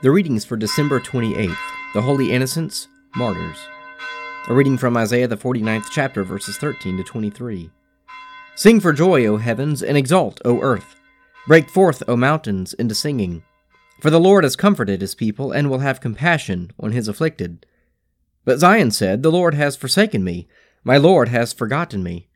[0.00, 1.56] The readings for December 28th,
[1.92, 3.58] the Holy Innocents, Martyrs.
[4.46, 7.68] A reading from Isaiah, the 49th chapter, verses 13 to 23.
[8.54, 10.94] Sing for joy, O heavens, and exult, O earth.
[11.48, 13.42] Break forth, O mountains, into singing.
[14.00, 17.66] For the Lord has comforted his people, and will have compassion on his afflicted.
[18.44, 20.46] But Zion said, The Lord has forsaken me,
[20.84, 22.28] my Lord has forgotten me.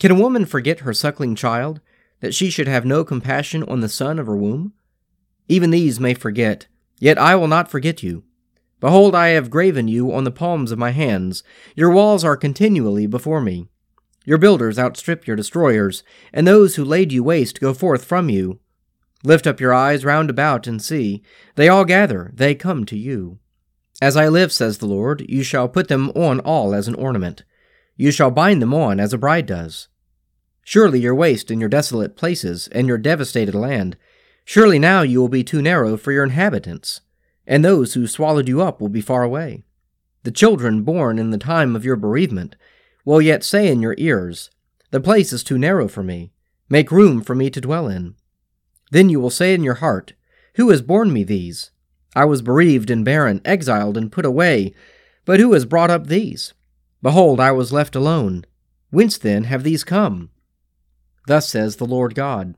[0.00, 1.82] Can a woman forget her suckling child,
[2.20, 4.72] that she should have no compassion on the son of her womb?
[5.50, 6.66] Even these may forget
[7.04, 8.24] Yet I will not forget you.
[8.80, 11.42] Behold, I have graven you on the palms of my hands.
[11.76, 13.68] Your walls are continually before me.
[14.24, 18.58] Your builders outstrip your destroyers, and those who laid you waste go forth from you.
[19.22, 21.22] Lift up your eyes round about and see.
[21.56, 23.38] They all gather, they come to you.
[24.00, 27.44] As I live, says the Lord, you shall put them on all as an ornament.
[27.98, 29.88] You shall bind them on as a bride does.
[30.62, 33.98] Surely your waste and your desolate places, and your devastated land,
[34.44, 37.00] Surely now you will be too narrow for your inhabitants,
[37.46, 39.62] and those who swallowed you up will be far away.
[40.24, 42.56] The children born in the time of your bereavement
[43.04, 44.50] will yet say in your ears,
[44.90, 46.32] The place is too narrow for me.
[46.68, 48.14] Make room for me to dwell in.
[48.90, 50.14] Then you will say in your heart,
[50.56, 51.70] Who has borne me these?
[52.16, 54.72] I was bereaved and barren, exiled and put away.
[55.24, 56.54] But who has brought up these?
[57.02, 58.44] Behold, I was left alone.
[58.90, 60.30] Whence then have these come?
[61.26, 62.54] Thus says the Lord God.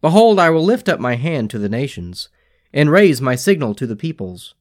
[0.00, 2.28] Behold, I will lift up my hand to the nations,
[2.72, 4.54] and raise my signal to the peoples.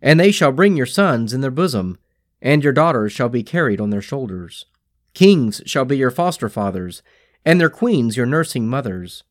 [0.00, 1.98] And they shall bring your sons in their bosom,
[2.40, 4.66] and your daughters shall be carried on their shoulders.
[5.14, 7.02] Kings shall be your foster fathers,
[7.44, 9.24] and their queens your nursing mothers.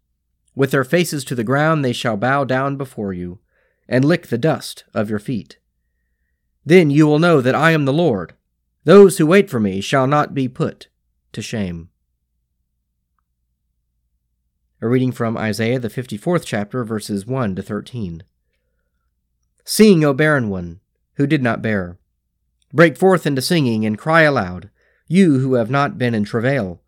[0.55, 3.39] With their faces to the ground they shall bow down before you,
[3.87, 5.57] and lick the dust of your feet.
[6.65, 8.33] Then you will know that I am the Lord.
[8.83, 10.87] Those who wait for me shall not be put
[11.33, 11.89] to shame.
[14.83, 18.21] A reading from Isaiah, the 54th chapter, verses 1 to 13.
[19.63, 20.81] Sing, O barren one,
[21.13, 21.97] who did not bear.
[22.73, 24.69] Break forth into singing and cry aloud,
[25.07, 26.81] you who have not been in travail.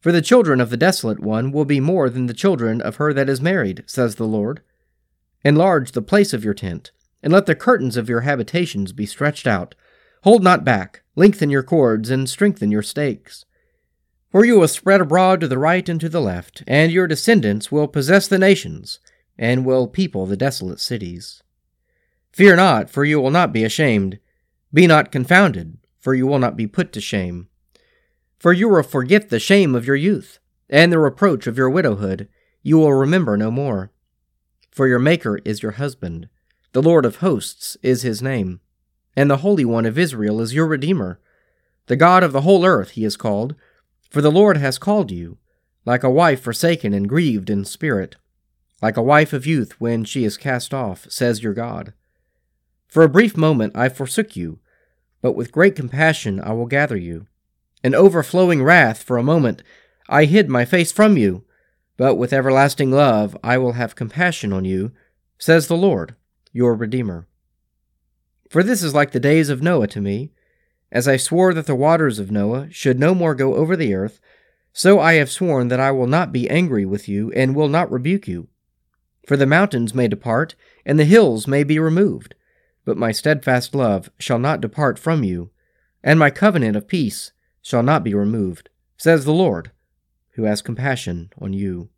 [0.00, 3.12] For the children of the desolate one will be more than the children of her
[3.12, 4.60] that is married, says the Lord.
[5.44, 6.90] Enlarge the place of your tent,
[7.22, 9.76] and let the curtains of your habitations be stretched out.
[10.24, 13.44] Hold not back, lengthen your cords, and strengthen your stakes.
[14.34, 17.70] For you will spread abroad to the right and to the left, and your descendants
[17.70, 18.98] will possess the nations,
[19.38, 21.44] and will people the desolate cities.
[22.32, 24.18] Fear not, for you will not be ashamed.
[24.72, 27.46] Be not confounded, for you will not be put to shame.
[28.36, 32.28] For you will forget the shame of your youth, and the reproach of your widowhood
[32.60, 33.92] you will remember no more.
[34.72, 36.28] For your Maker is your husband,
[36.72, 38.58] the Lord of hosts is his name,
[39.14, 41.20] and the Holy One of Israel is your Redeemer.
[41.86, 43.54] The God of the whole earth he is called,
[44.14, 45.38] for the Lord has called you,
[45.84, 48.14] like a wife forsaken and grieved in spirit,
[48.80, 51.92] like a wife of youth when she is cast off, says your God.
[52.86, 54.60] For a brief moment I forsook you,
[55.20, 57.26] but with great compassion I will gather you.
[57.82, 59.64] In overflowing wrath for a moment
[60.08, 61.42] I hid my face from you,
[61.96, 64.92] but with everlasting love I will have compassion on you,
[65.40, 66.14] says the Lord,
[66.52, 67.26] your Redeemer.
[68.48, 70.30] For this is like the days of Noah to me,
[70.94, 74.20] as I swore that the waters of Noah should no more go over the earth,
[74.72, 77.90] so I have sworn that I will not be angry with you and will not
[77.90, 78.48] rebuke you.
[79.26, 80.54] For the mountains may depart,
[80.86, 82.36] and the hills may be removed,
[82.84, 85.50] but my steadfast love shall not depart from you,
[86.02, 89.72] and my covenant of peace shall not be removed, says the Lord,
[90.32, 91.88] who has compassion on you.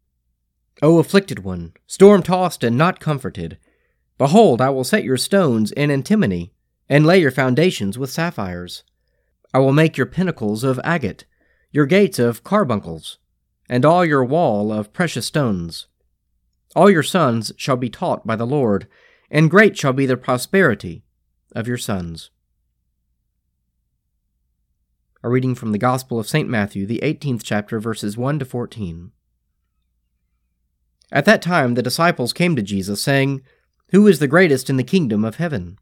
[0.81, 3.59] O afflicted one, storm tossed and not comforted,
[4.17, 6.53] behold, I will set your stones in antimony
[6.89, 8.85] and lay your foundations with sapphires.
[9.53, 11.25] I will make your pinnacles of agate,
[11.71, 13.19] your gates of carbuncles,
[13.69, 15.87] and all your wall of precious stones.
[16.75, 18.87] All your sons shall be taught by the Lord,
[19.31, 21.05] and great shall be the prosperity
[21.55, 22.31] of your sons.
[25.23, 26.49] A reading from the Gospel of St.
[26.49, 29.11] Matthew, the 18th chapter, verses 1 to 14.
[31.11, 33.43] At that time the disciples came to Jesus, saying,
[33.89, 35.79] Who is the greatest in the kingdom of heaven?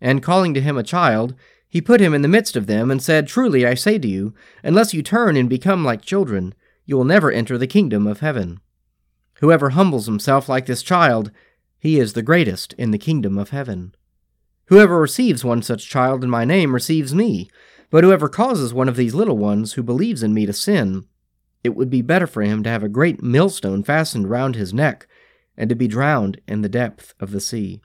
[0.00, 1.34] And calling to him a child,
[1.68, 4.34] he put him in the midst of them, and said, Truly I say to you,
[4.62, 6.54] unless you turn and become like children,
[6.84, 8.60] you will never enter the kingdom of heaven.
[9.40, 11.30] Whoever humbles himself like this child,
[11.78, 13.94] he is the greatest in the kingdom of heaven.
[14.66, 17.48] Whoever receives one such child in my name receives me,
[17.90, 21.04] but whoever causes one of these little ones who believes in me to sin,
[21.62, 25.06] it would be better for him to have a great millstone fastened round his neck,
[25.56, 27.80] and to be drowned in the depth of the sea.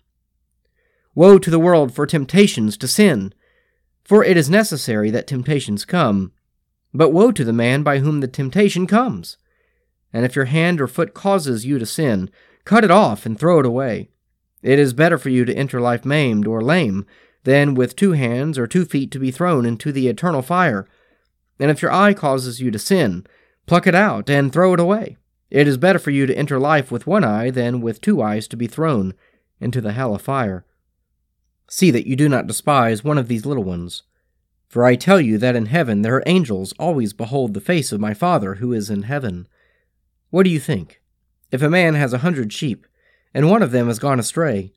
[1.14, 3.34] Woe to the world for temptations to sin!
[4.04, 6.32] For it is necessary that temptations come.
[6.94, 9.38] But woe to the man by whom the temptation comes!
[10.14, 12.30] And if your hand or foot causes you to sin,
[12.66, 14.10] cut it off and throw it away.
[14.62, 17.06] It is better for you to enter life maimed or lame
[17.44, 20.88] than with two hands or two feet to be thrown into the eternal fire.
[21.60, 23.26] And if your eye causes you to sin,
[23.66, 25.18] pluck it out and throw it away.
[25.50, 28.48] It is better for you to enter life with one eye than with two eyes
[28.50, 29.14] to be thrown
[29.60, 30.66] into the hell of fire.
[31.74, 34.04] See that you do not despise one of these little ones.
[34.68, 38.14] For I tell you that in heaven their angels always behold the face of my
[38.14, 39.48] Father who is in heaven.
[40.32, 41.02] What do you think?
[41.50, 42.86] If a man has a hundred sheep,
[43.34, 44.74] and one of them has gone astray,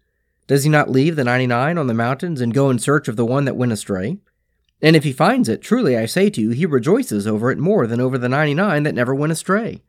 [0.47, 3.17] does he not leave the ninety nine on the mountains and go in search of
[3.17, 4.19] the one that went astray?
[4.81, 7.89] And if he finds it, truly I say to you, he rejoices over it more
[7.89, 9.83] than over the ninety nine that never went astray.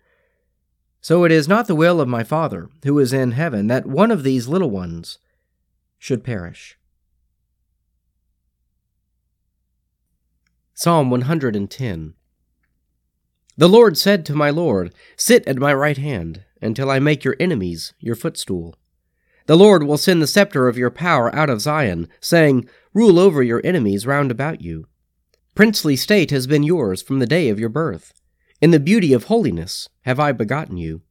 [1.02, 4.10] So it is not the will of my Father, who is in heaven, that one
[4.10, 5.20] of these little ones
[6.00, 6.80] should perish.
[10.78, 12.16] Psalm 110
[13.56, 17.38] The Lord said to my Lord, Sit at my right hand, until I make your
[17.40, 18.76] enemies your footstool.
[19.46, 23.42] The Lord will send the scepter of your power out of Zion, saying, Rule over
[23.42, 24.86] your enemies round about you.
[25.56, 28.12] Princely state has been yours from the day of your birth.
[28.60, 31.04] In the beauty of holiness have I begotten you,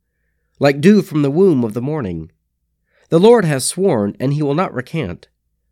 [0.60, 2.30] like dew from the womb of the morning.
[3.08, 5.28] The Lord has sworn, and he will not recant.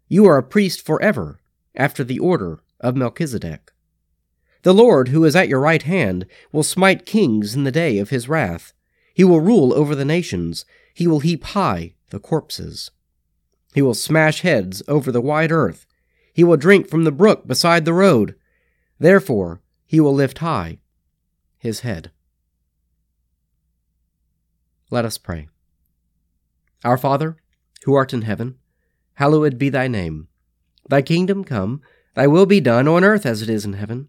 [0.09, 1.41] You are a priest forever,
[1.77, 3.72] after the order of Melchizedek.
[4.63, 8.11] The Lord, who is at your right hand, will smite kings in the day of
[8.11, 8.73] his wrath.
[9.15, 10.65] He will rule over the nations.
[10.95, 12.91] He will heap high the corpses.
[13.75, 15.87] He will smash heads over the wide earth.
[16.33, 18.37] He will drink from the brook beside the road.
[18.99, 20.79] Therefore, he will lift high
[21.59, 22.11] his head.
[24.91, 25.49] Let us pray.
[26.85, 27.37] Our Father,
[27.85, 28.57] who art in heaven,
[29.15, 30.29] hallowed be thy name.
[30.89, 31.81] Thy kingdom come,
[32.15, 34.09] thy will be done on earth as it is in heaven.